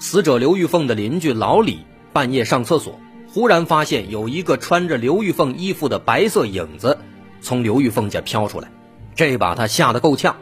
[0.00, 1.80] 死者刘玉凤的邻居老李
[2.14, 6.96] 半夜上厕所，忽然发现有一个穿着刘玉凤衣服的白色影子
[7.42, 8.72] 从刘玉凤家飘出来，
[9.14, 10.36] 这把他吓得够呛，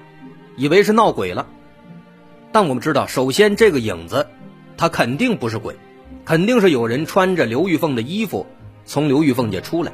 [0.57, 1.49] 以为是闹鬼了。
[2.53, 4.29] 但我们知道，首先这个影子，
[4.77, 5.75] 他肯定不是鬼，
[6.25, 8.47] 肯定是有人穿着刘玉凤的衣服
[8.85, 9.93] 从刘玉凤家出来。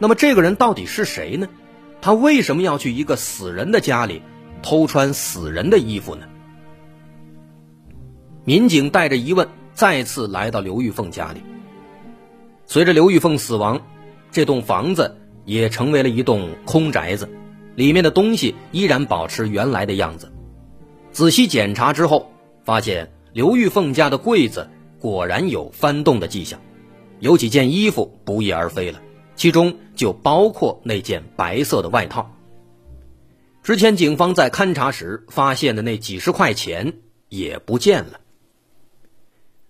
[0.00, 1.48] 那么这个人到底是谁呢？
[2.00, 4.20] 他为什么要去一个死人的家里
[4.64, 6.26] 偷穿死人的衣服呢？
[8.44, 11.40] 民警带着疑问再次来到刘玉凤家里。
[12.66, 13.80] 随着刘玉凤死亡，
[14.30, 17.28] 这栋房子也成为了一栋空宅子，
[17.74, 20.32] 里面的东西依然保持原来的样子。
[21.12, 22.30] 仔细检查之后，
[22.64, 24.68] 发现刘玉凤家的柜子
[25.00, 26.60] 果然有翻动的迹象，
[27.18, 29.00] 有几件衣服不翼而飞了，
[29.34, 32.34] 其中就包括那件白色的外套。
[33.62, 36.94] 之前警方在勘查时发现的那几十块钱
[37.28, 38.20] 也不见了。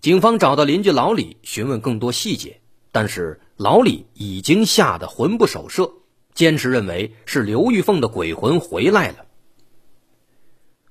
[0.01, 2.59] 警方找到邻居老李询问更多细节，
[2.91, 5.93] 但是老李已经吓得魂不守舍，
[6.33, 9.27] 坚持认为是刘玉凤的鬼魂回来了。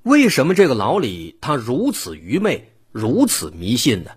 [0.04, 4.12] 为什么这个老李他如此愚昧、如此迷信呢？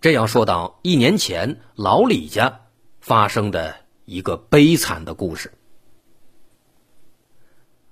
[0.00, 2.60] 这要说到一年前老李家
[3.00, 3.74] 发生的
[4.04, 5.52] 一个悲惨的故事。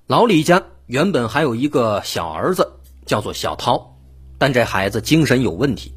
[0.07, 2.71] 老李家原本还有一个小儿子，
[3.05, 3.97] 叫做小涛，
[4.39, 5.93] 但这孩子精神有问题。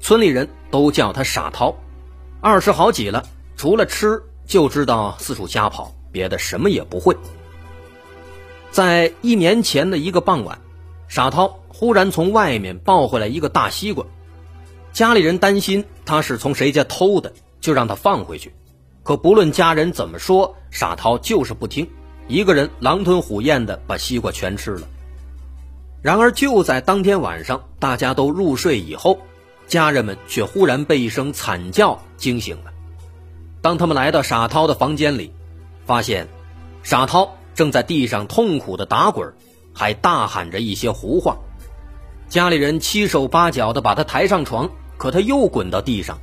[0.00, 1.74] 村里人都叫他傻涛，
[2.40, 3.24] 二十好几了，
[3.56, 7.16] 除了吃就知道四处瞎跑，别的什么也不会。
[8.70, 10.58] 在一年前的一个傍晚，
[11.08, 14.06] 傻涛忽然从外面抱回来一个大西瓜，
[14.92, 18.52] 家里人担心他是从谁家偷的，就让他放回去。
[19.02, 21.88] 可不论家人怎么说，傻涛就是不听，
[22.28, 24.86] 一个人狼吞虎咽的把西瓜全吃了。
[26.02, 29.18] 然而就在当天晚上，大家都入睡以后。
[29.68, 32.72] 家人们却忽然被一声惨叫惊醒了。
[33.60, 35.32] 当他们来到傻涛的房间里，
[35.84, 36.26] 发现
[36.82, 39.34] 傻涛正在地上痛苦的打滚，
[39.74, 41.38] 还大喊着一些胡话。
[42.28, 46.18] 家里人七手八脚的把他抬上床，可他又滚到地上。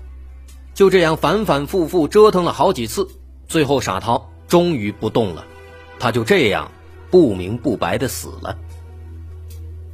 [0.73, 3.07] 就这样反反复复折腾了好几次，
[3.47, 5.45] 最后傻涛终于不动了，
[5.99, 6.71] 他就这样
[7.11, 8.57] 不明不白的死了。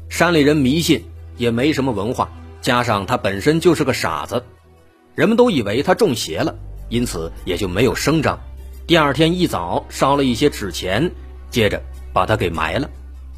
[0.09, 1.05] 山里人迷信，
[1.37, 2.29] 也没什么文化。
[2.61, 4.43] 加上他本身就是个傻子，
[5.15, 6.55] 人们都以为他中邪了，
[6.89, 8.39] 因此也就没有声张。
[8.85, 11.11] 第二天一早烧了一些纸钱，
[11.49, 11.81] 接着
[12.13, 12.89] 把他给埋了，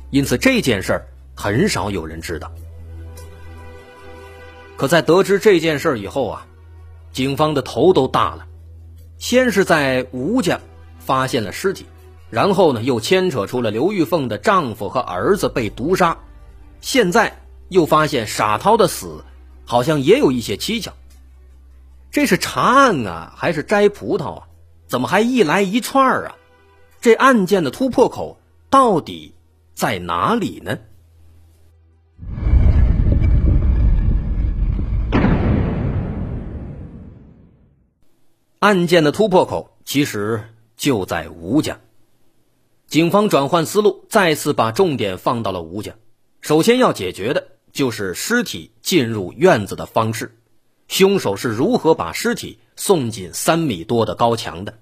[0.10, 2.52] 因此这件事儿很少有人知道。
[4.76, 6.46] 可在得知这件事以后啊，
[7.14, 8.46] 警方的头都大了。
[9.18, 10.60] 先是在吴家
[11.00, 11.86] 发现了尸体，
[12.30, 16.18] 然后呢又牵扯出了刘玉凤的丈夫和儿子被毒杀，
[16.82, 17.40] 现在。
[17.74, 19.26] 又发现傻涛的死，
[19.66, 20.94] 好像也有一些蹊跷。
[22.12, 24.48] 这是查案啊，还是摘葡萄啊？
[24.86, 26.36] 怎么还一来一串啊？
[27.02, 28.40] 这案件的突破口
[28.70, 29.34] 到底
[29.74, 30.78] 在哪里呢？
[38.60, 41.80] 案件的突破口其实就在吴家。
[42.86, 45.96] 警方转换思路，再次把重点放到了吴家。
[46.42, 47.48] 首先要解决的。
[47.74, 50.38] 就是尸体进入院子的方式，
[50.88, 54.78] 凶手是如何把尸体送进三米多的高墙的？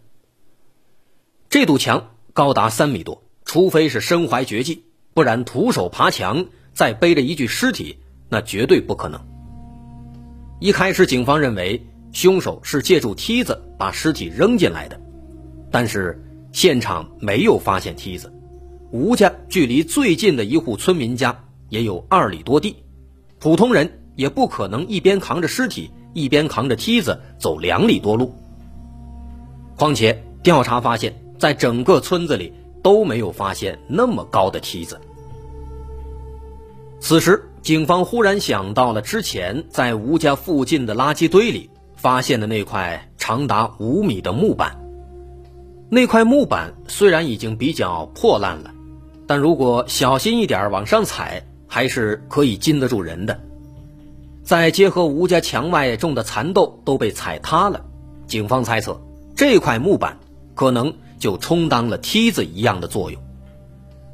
[1.50, 4.84] 这堵墙高达三米多，除非是身怀绝技，
[5.14, 7.98] 不然徒手爬墙再背着一具尸体，
[8.28, 9.26] 那绝对不可能。
[10.60, 15.00] 一开始，警方认为凶手是借助梯子把尸体扔进来的，
[15.72, 16.22] 但是
[16.52, 18.34] 现场没有发现梯子，
[18.92, 21.46] 吴家距离最近的一户村民家。
[21.70, 22.81] 也有二里多地，
[23.42, 28.36] 普通人也不可能一边扛着尸体，一边扛着梯子走两里多路。
[29.76, 32.54] 况且调查发现，在整个村子里
[32.84, 35.02] 都没有发现那么高的梯子。
[37.00, 44.78] 此时，警方忽然想到了之前在吴家附近的垃圾堆里发现的那块长达五米的木板。
[45.90, 48.72] 那块木板虽然已经比较破烂了，
[49.26, 53.40] 但如果小心一点往上踩，还是可以禁得住人的。
[54.44, 57.86] 再结合吴家墙外种的蚕豆都被踩塌了，
[58.28, 59.00] 警方猜测
[59.38, 60.18] 这块木板
[60.54, 63.22] 可能就充当了梯子一样的作用。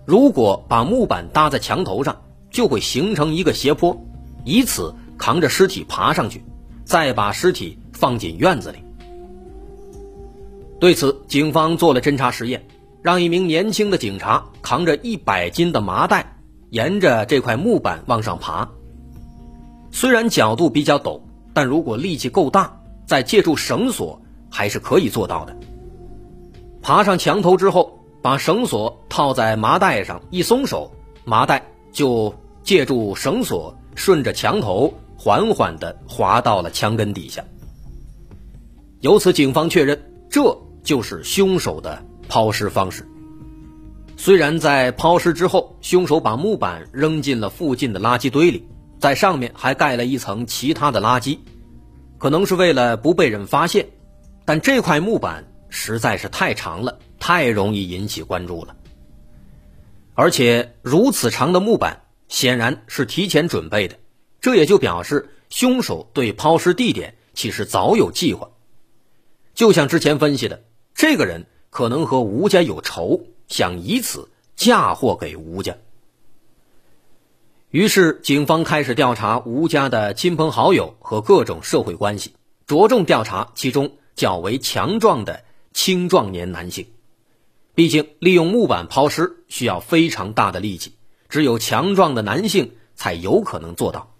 [0.05, 2.21] 如果把木板搭在墙头上，
[2.51, 3.99] 就会形成一个斜坡，
[4.45, 6.43] 以此扛着尸体爬上去，
[6.85, 8.77] 再把尸体放进院子里。
[10.79, 12.63] 对此，警方做了侦查实验，
[13.01, 16.36] 让一名年轻的警察扛着一百斤的麻袋，
[16.69, 18.69] 沿着这块木板往上爬。
[19.91, 21.21] 虽然角度比较陡，
[21.53, 25.55] 但如果力气够大，再借助绳索，还是可以做到的。
[26.81, 30.91] 爬上墙头之后，把绳索套在麻袋上，一松手，
[31.25, 32.33] 麻袋就
[32.63, 37.43] 借助绳索顺着墙头缓缓地滑到了墙根底下。
[39.01, 39.99] 由此，警方确认
[40.29, 40.57] 这。
[40.83, 43.05] 就是凶手的抛尸方式。
[44.19, 48.67] 虽然在抛尸之后，凶手把木板扔进了附近的垃圾堆里，
[48.99, 51.37] 在上面还盖了一层其他的垃圾，
[52.17, 53.87] 可能是为了不被人发现。
[54.43, 58.75] 但这块木板实在是太长了，太容易引起关注了。
[60.15, 63.95] 而且如此长的木板显然是提前准备的，
[64.41, 68.49] 这也就表示凶手对抛尸地点其实早有计划。
[69.53, 70.63] 就像之前分析的。
[70.95, 75.75] 这个人可能和吴家有仇，想以此嫁祸给吴家。
[77.69, 82.33] 于是，警方开始调查吴家的亲朋好友和各种社会关系，
[82.65, 86.87] 着重调查其中较为强壮的青壮年男性。
[87.75, 90.93] 毕竟，利用木板抛尸需要非常大的力气，
[91.29, 94.13] 只有强壮的男性才有可能做到。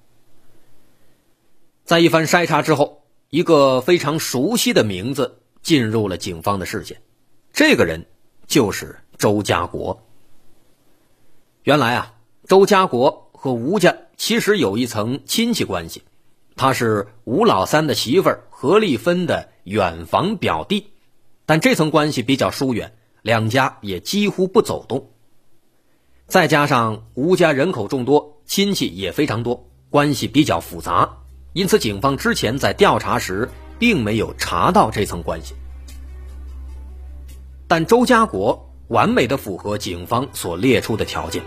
[1.84, 5.42] 在一番筛查之后，一个非常熟悉的名字。
[5.64, 7.02] 进入了警方的视线，
[7.52, 8.06] 这个人
[8.46, 10.04] 就是周家国。
[11.64, 12.14] 原来啊，
[12.46, 16.04] 周家国和吴家其实有一层亲戚关系，
[16.56, 20.92] 他是吴老三的媳妇儿何丽芬的远房表弟，
[21.46, 25.10] 但这层关系比较疏远，两家也几乎不走动。
[26.28, 31.18] 再加上吴家人口众多，亲戚也非常多，关系比较复杂，
[31.54, 33.50] 因此警方之前在调查时。
[33.80, 35.54] 并没有查到这层关系，
[37.68, 41.44] 但周家国完美的符合警方所列出的条件：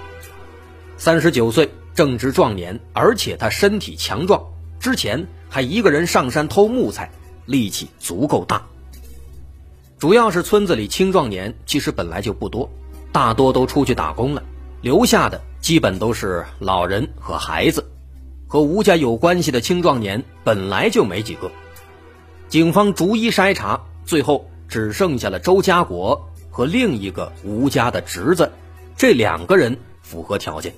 [0.96, 4.42] 三十九岁，正值壮年，而且他身体强壮，
[4.78, 7.10] 之前还一个人上山偷木材，
[7.46, 8.62] 力气足够大。
[9.98, 12.70] 主要是村子里青壮年其实本来就不多，
[13.12, 14.42] 大多都出去打工了，
[14.82, 17.87] 留下的基本都是老人和孩子，
[18.46, 21.50] 和吴家有关系的青壮年本来就没几个。
[22.48, 28.50] 警方逐一筛查，最后只剩下了周家国和另一个吴家的侄子，
[28.97, 30.75] 这两个人符合条件。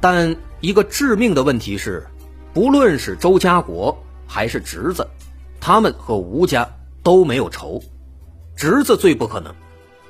[0.00, 2.06] 但一个致命的问题是，
[2.54, 3.96] 不论是周家国
[4.26, 5.06] 还是侄子，
[5.60, 6.68] 他们和吴家
[7.02, 7.82] 都没有仇。
[8.56, 9.54] 侄子最不可能，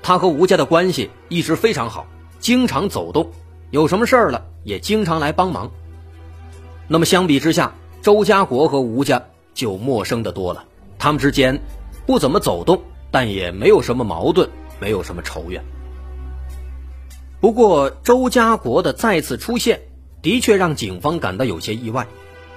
[0.02, 2.06] 他和吴家的关系一直非常好，
[2.38, 3.30] 经常走动，
[3.70, 5.70] 有什么事儿了也经常来帮忙。
[6.88, 9.22] 那么相比之下，周家国和吴家。
[9.54, 10.64] 就陌生的多了，
[10.98, 11.60] 他们之间
[12.06, 14.50] 不怎么走动，但也没有什么矛盾，
[14.80, 15.62] 没有什么仇怨。
[17.40, 19.82] 不过周家国的再次出现，
[20.22, 22.06] 的确让警方感到有些意外，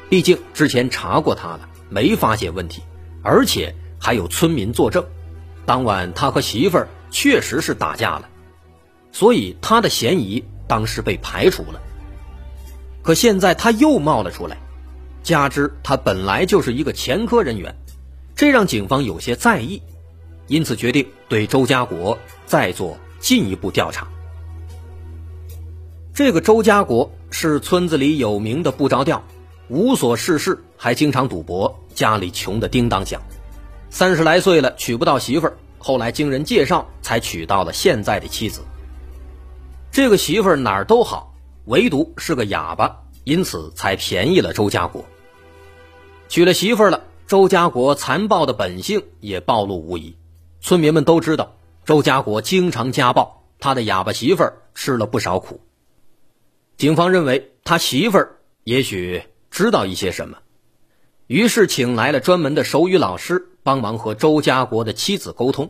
[0.10, 2.82] 毕竟之前查过他了，没发现问题，
[3.22, 5.06] 而且还有村民作证，
[5.66, 8.30] 当晚他和媳妇儿确实是打架了，
[9.12, 11.82] 所以他的嫌疑当时被排除了。
[13.04, 14.58] 可现在他又冒了出来。
[15.24, 17.76] 加之他本来就是一个前科人员，
[18.36, 19.82] 这让警方有些在意，
[20.48, 24.08] 因此决定对周家国再做进一步调查。
[26.14, 29.24] 这个周家国是村子里有名的不着调，
[29.68, 33.22] 无所事事，还经常赌博，家里穷得叮当响。
[33.90, 38.62] 三十来岁了，娶不到媳妇儿，后来经人介绍才娶到了现在的妻子。
[39.92, 41.34] 这个媳妇儿哪儿都好，
[41.66, 45.04] 唯独是个哑巴，因此才便宜了周家国。
[46.28, 50.16] 娶了媳妇儿了，周家国残暴的本性也暴露无遗。
[50.66, 55.62] 村民们都知道，周家国经常家暴，他的哑巴媳妇儿吃了不少苦。
[56.76, 60.40] 警方认为他媳妇儿也许知道一些什么，
[61.28, 65.70] 于是请来了专门的手语老师帮忙和周家国的妻子沟通。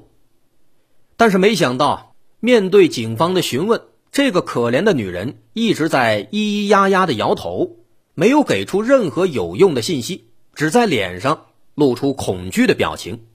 [1.18, 3.82] 但是没想到，面对警方的询问，
[4.14, 7.80] 这个可怜的女人一直在咿咿呀呀的摇头，
[8.14, 10.30] 没有给出任何有用的信息。
[10.54, 13.26] 只在脸上露出恐惧的表情，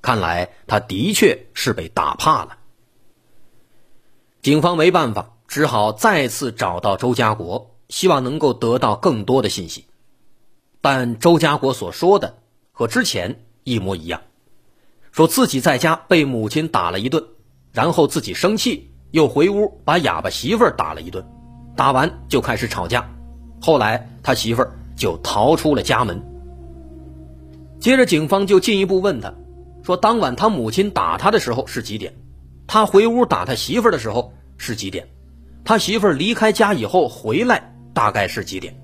[0.00, 2.58] 看来他的确是被打怕了。
[4.42, 9.84] 警方没办法，只好再次找到周家国，希望能够得到更多的信息。
[10.80, 12.38] 但周家国所说的
[12.70, 14.22] 和之前一模一样，
[15.10, 17.22] 说自己在家被母亲打了一顿，
[17.72, 21.26] 然后自己生气，又回屋把哑巴媳妇儿打了一顿，
[21.76, 23.10] 打完就开始吵架，
[23.60, 26.24] 后来他媳妇儿就逃出了家门。
[27.80, 29.34] 接着，警方就进一步问他，
[29.88, 32.12] 说当晚他母亲打他的时候是几点？
[32.66, 35.08] 他回屋打他媳妇儿的时候是几点？
[35.64, 38.78] 他媳妇儿离开家以后回来大概是几点？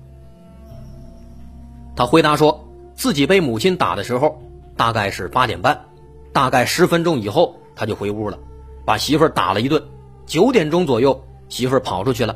[1.95, 4.41] 他回答说，自己被母亲打的时候
[4.75, 5.79] 大概是八点半，
[6.33, 8.39] 大概十分钟以后他就回屋了，
[8.83, 9.79] 把媳妇儿打了一顿。
[10.25, 12.35] 九点钟左右，媳妇儿跑出去了，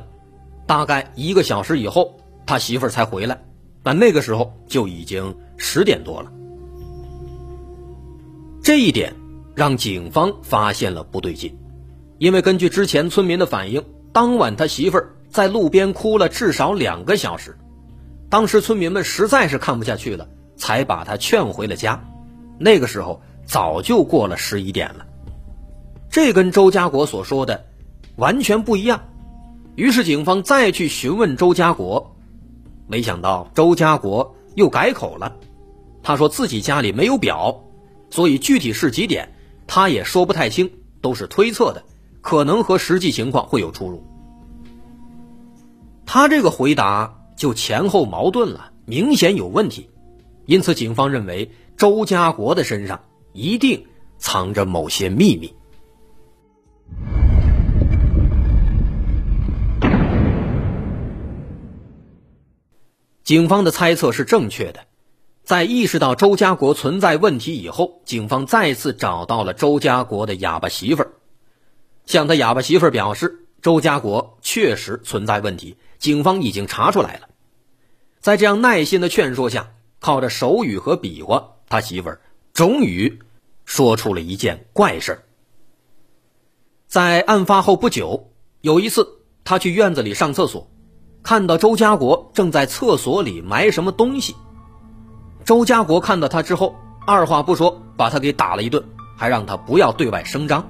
[0.68, 3.36] 大概一个小时以后，他媳妇儿才回来，
[3.82, 6.32] 但那个时候就已经十点多了。
[8.62, 9.16] 这一点
[9.56, 11.58] 让警方发现了不对劲，
[12.18, 17.58] 因为根据之前村民的反映，当晚他媳妇儿在路边哭了至少两个小时。
[18.30, 22.04] 当时村民们实在是看不下去了，才把他劝回了家。
[22.60, 25.06] 那个时候早就过了十一点了，
[26.12, 27.66] 这跟周家国所说的
[28.18, 29.02] 完全不一样。
[29.76, 32.16] 于是警方再去询问周家国，
[32.86, 35.38] 没想到周家国又改口了。
[36.04, 37.64] 他说自己家里没有表，
[38.10, 39.34] 所以具体是几点
[39.68, 41.84] 他也说不太清，都是推测的，
[42.22, 44.04] 可能和实际情况会有出入。
[46.06, 47.16] 他这个回答。
[47.40, 49.90] 就前后矛盾了，明显有问题，
[50.46, 53.00] 因此警方认为周家国的身上
[53.32, 53.86] 一定
[54.18, 55.54] 藏着某些秘密。
[63.24, 64.82] 警方的猜测是正确的，
[65.50, 71.14] 在意识到周家国存在问题以后，警方再次找到了周家国的哑巴媳妇儿，
[72.06, 77.30] 向他哑巴媳妇儿表示，周家国确实存在问题，警方已经查出来了。
[78.20, 82.22] 在这样耐心的劝说下，靠着手语和比划，他媳妇儿
[82.54, 83.18] 终于
[83.66, 85.24] 说出了一件怪事
[86.86, 90.70] 在案发后不久，有一次他去院子里上厕所，
[91.24, 94.36] 看到周家国正在厕所里埋什么东西。
[95.50, 96.76] 周家国看到他之后，
[97.08, 98.86] 二话不说把他给打了一顿，
[99.18, 100.64] 还让他不要对外声张。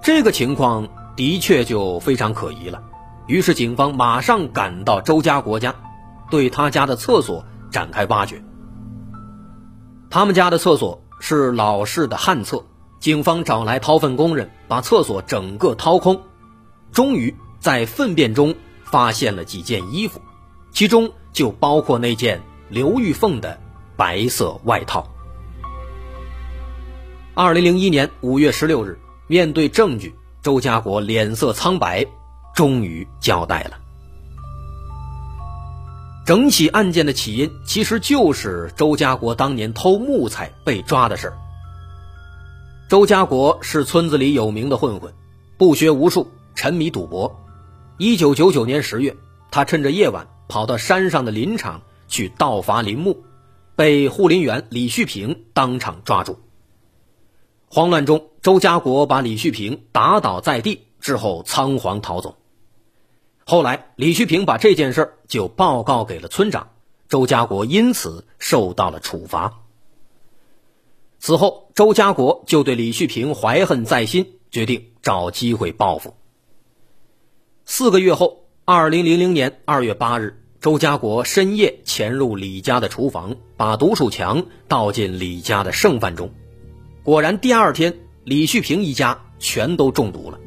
[0.00, 2.82] 这个情况的确就非常可疑了。
[3.26, 5.74] 于是，警方马上赶到周家国家，
[6.30, 8.42] 对他家的厕所展开挖掘。
[10.08, 12.64] 他们家的厕所是老式的旱厕，
[12.98, 16.22] 警方找来掏粪工人，把厕所整个掏空，
[16.92, 18.54] 终于在粪便中
[18.84, 20.18] 发现了几件衣服，
[20.70, 22.40] 其中就包括那件
[22.72, 23.60] 刘玉凤的
[23.98, 25.06] 白色外套。
[27.34, 32.06] 二零零一年五月十六日，面对证据，周家国脸色苍白。
[32.54, 33.78] 终于交代了，
[36.26, 41.38] 整起案件的起因其实就是周家国当年偷木材被抓的事儿。
[42.90, 45.12] 周家国是村子里有名的混混，
[45.58, 47.38] 不学无术，沉迷赌博。
[47.96, 49.16] 一九九九年十月，
[49.50, 51.80] 他趁着夜晚跑到山上的林场
[52.12, 53.24] 去盗伐林木，
[53.74, 56.38] 被护林员李旭平当场抓住。
[57.68, 62.36] 慌乱中，周家国把李旭平打倒在地之后仓皇逃走。
[63.46, 66.72] 后来，李旭平把这件事就报告给了村长
[67.08, 69.60] 周家国，因此受到了处罚。
[71.18, 76.14] 此后，周家国就对李旭平怀恨在心，决定找机会报复。
[77.64, 86.30] 四个月后，二零零零年二月八日，周家国深夜潜入李家的厨房，把毒鼠强倒进李家的剩饭中，
[87.02, 87.92] 果然，第二天
[88.22, 90.38] 李旭平一家全都中毒了。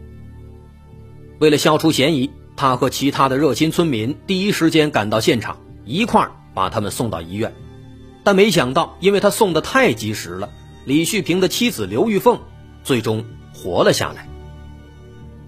[1.39, 2.31] 为了消除嫌疑。
[2.57, 7.53] 他和其他的热心村民第一时间赶到现场，一块儿把他们送到医院。
[8.23, 10.49] 但没想到，因为他送的太及时了，
[10.85, 12.39] 李旭平的妻子刘玉凤
[12.85, 14.29] 最终活了下来。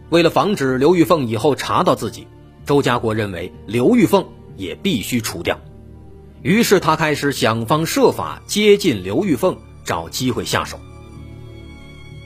[0.10, 2.28] 为了防止刘玉凤以后查到自己，
[2.66, 4.26] 周家国认为刘玉凤
[4.58, 5.60] 也必须除掉。
[6.42, 10.80] 于是他开始想方设法接近刘玉凤，找机会下手。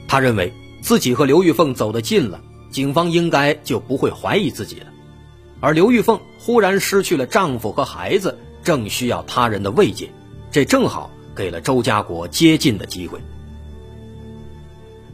[0.08, 2.42] 他认为自己和刘玉凤走得近了。
[2.72, 4.86] 警方应该就不会怀疑自己了，
[5.60, 10.10] 而刘玉凤忽然失去了丈夫和孩子，正需要他人的慰藉，
[10.52, 13.20] 这正好给了周家国接近的机会。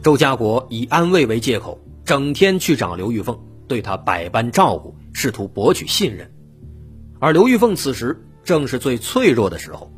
[0.04, 6.30] 周家国以安慰为借口，整天去找刘玉凤，对她百般照顾，试图博取信任。
[7.20, 9.92] 而刘玉凤此时正是最脆弱的时候，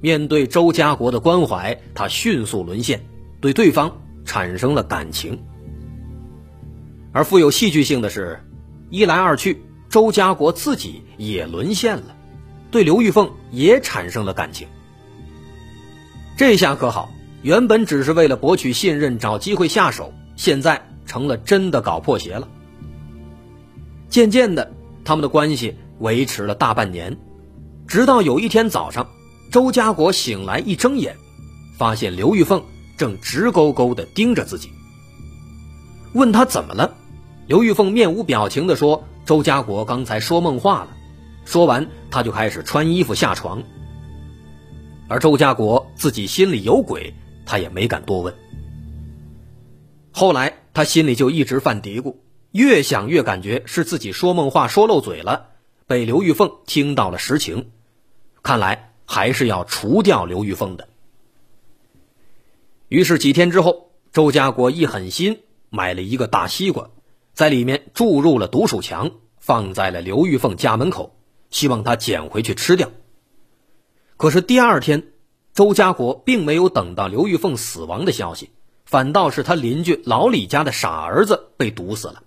[0.00, 3.04] 面对周家国的关怀，她迅速沦陷，
[3.40, 5.42] 对对方产生了感情。
[7.12, 8.38] 而富有戏剧性的是，
[8.88, 12.16] 一来二去，周家国自己也沦陷了，
[12.70, 14.68] 对刘玉凤也产生了感情。
[16.36, 17.10] 这下可好，
[17.42, 22.48] 原本只是为了博取信任、找机会下手，现在成了真的搞破鞋了。
[24.08, 24.72] 渐渐的，
[25.04, 27.16] 他们的关系维持了大半年，
[27.86, 29.08] 直到有一天早上，
[29.50, 31.16] 周家国醒来一睁眼，
[31.78, 32.62] 发现刘玉凤
[32.96, 34.70] 正直勾勾地盯着自己。
[36.12, 36.96] 问他怎么了，
[37.46, 40.88] 刘玉凤面无表情地说：“周家国刚才说梦话了。”
[41.44, 43.62] 说完，他就开始穿衣服下床。
[45.08, 47.14] 而周家国自己心里有鬼，
[47.44, 48.34] 他也没敢多问。
[50.12, 52.16] 后来，他心里就一直犯嘀咕。
[52.52, 55.49] 越想越感觉是自己说梦话说漏嘴了，
[55.90, 57.72] 被刘玉凤听到了实情，
[58.44, 60.88] 看来还是要除掉刘玉凤的。
[62.86, 66.90] 于是几天之后，周家国一狠心买了一个大西瓜，
[67.34, 71.16] 在里面注入了毒鼠强，放在了刘玉凤家门口，
[71.50, 72.92] 希望他捡回去吃掉。
[74.16, 75.08] 可是第二天，
[75.54, 78.50] 周家国并没有等到刘玉凤死亡的消息，
[78.84, 82.22] 反倒是他邻居老李家的傻儿子被毒死了。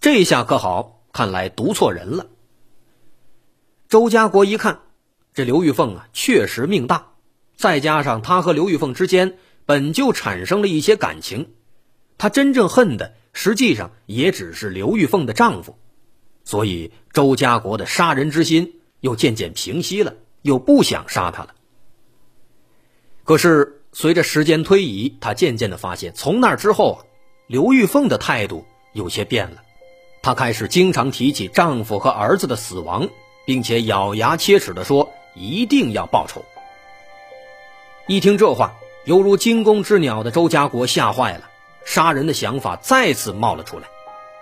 [0.00, 2.26] 这下可好，看来毒错人了。
[3.88, 4.80] 周家国一看，
[5.32, 7.12] 这刘玉凤啊，确实命大，
[7.54, 11.54] 再加上他和刘玉凤之间本就产生了一些感情，
[12.18, 15.78] 他真正恨的实际上也只是刘玉凤的丈夫，
[16.44, 21.54] 所以周家国的杀人之心又渐渐平息了，又不想杀他了。
[23.22, 26.98] 可是随着时间推移，他渐渐的发现，从那之后啊，
[27.46, 29.62] 刘玉凤的态度有些变了。
[30.22, 33.08] 她开始经常提起丈夫和儿子的死亡，
[33.46, 36.44] 并且咬牙切齿地说：“一定要报仇。”
[38.06, 38.74] 一听这话，
[39.06, 41.48] 犹如惊弓之鸟的周家国吓坏了，
[41.86, 43.86] 杀人的想法再次冒了出来。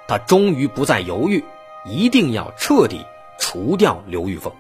[0.08, 1.44] 他终于不再犹豫，
[1.86, 3.06] 一定要彻底
[3.38, 4.52] 除掉刘玉凤。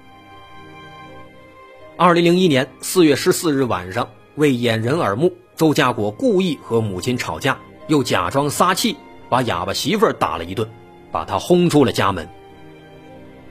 [1.96, 8.96] 二零零一年四月十四日晚上，为掩人耳目，周家国故意和母亲吵架，又假装撒气，
[9.28, 10.70] 把哑巴媳妇打了一顿。
[11.12, 12.28] 把他轰出了家门。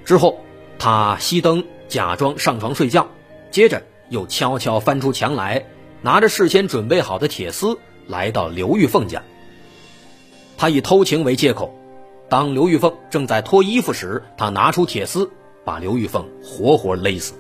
[0.04, 0.38] 之后，
[0.78, 3.08] 他熄灯，假装上床睡觉，
[3.52, 5.66] 接着又悄悄翻出墙来，
[6.02, 9.22] 拿着事先准备好的铁丝，来到刘玉凤家。
[10.58, 11.74] 他以偷情为借口，
[12.30, 15.30] 当刘玉凤正在脱衣服时，他拿出铁丝，
[15.64, 17.34] 把刘玉凤活活勒死。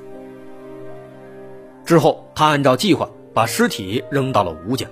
[1.85, 4.87] 之后，他按照计划把尸体扔到了吴家。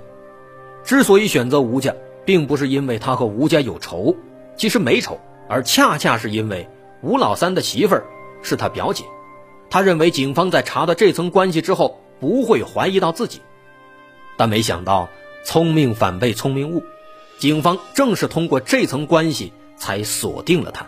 [0.84, 1.94] 之所以选择吴家，
[2.26, 4.14] 并不是因为他和吴家有仇。
[4.58, 6.68] 其实没仇，而恰恰是因为
[7.02, 8.06] 吴老三的媳妇儿
[8.42, 9.04] 是他表姐，
[9.70, 13.42] 他认为警方在查到这层关系之后不会怀疑到自己，
[14.38, 15.10] 但没想到
[15.44, 16.84] 聪明反被聪明误，
[17.40, 20.86] 警方正是通过这层关系才锁定了他。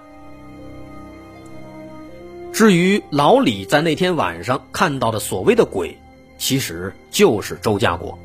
[2.52, 5.98] 至于老李在那天晚上看到的所谓的鬼，
[6.38, 8.20] 其实就是周家国，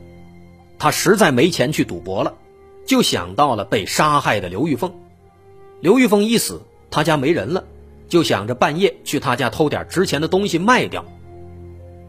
[0.79, 2.35] 他实在没钱去赌博了，
[2.87, 4.93] 就想到了被杀害的刘玉凤。
[5.81, 6.61] 刘玉凤一死，
[6.91, 7.64] 他家没人了，
[8.09, 11.05] 就想着半夜去他家偷点值钱的东西卖掉。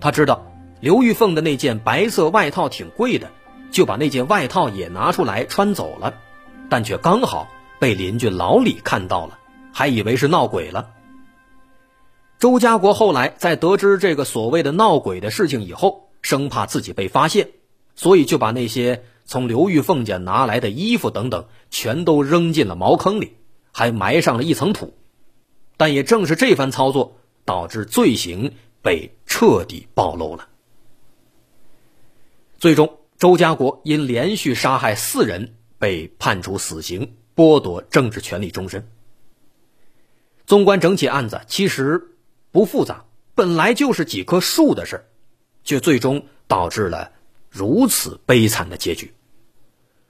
[0.01, 0.45] 他知道
[0.79, 3.29] 刘玉凤的那件白色外套挺贵的，
[3.69, 6.13] 就把那件外套也拿出来穿走了，
[6.69, 7.47] 但却刚好
[7.79, 9.37] 被邻居老李看到了，
[9.73, 10.91] 还以为是闹鬼了。
[12.39, 17.49] 周家国后来在得知这个所谓的闹鬼的事情以后，生怕自己被发现，
[17.95, 23.35] 所以就把那些从刘玉凤家拿来的衣服等等，全都扔进了茅坑里。
[23.71, 24.93] 还埋上了一层土，
[25.79, 27.15] 但也正是这番操作，
[27.45, 30.45] 导致罪行被彻底暴露了。
[32.57, 38.85] 最终，周家国因连续杀害四人，被判处死刑，剥夺政治权利终身。
[40.45, 42.09] 纵观整起案子，其实
[42.51, 45.09] 不复杂，本来就是几棵树的事
[45.63, 47.09] 却最终导致了
[47.49, 49.13] 如此悲惨的结局。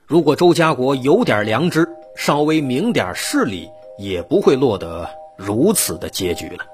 [0.08, 5.08] 如果周家国有点良知，稍微明点事理，也不会落得
[5.40, 6.66] 如此的结局了。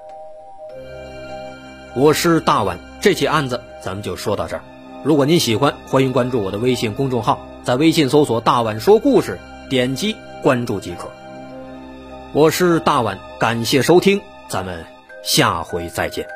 [1.94, 4.62] 我是大碗，这起案子咱们就说到这儿。
[5.04, 9.38] 如果您喜欢，欢迎关注我的微信公众号，在微信搜索“大碗说故事”，
[9.70, 11.08] 点击关注即可。
[12.32, 14.84] 我是大碗，感谢收听，咱们
[15.22, 16.35] 下回再见。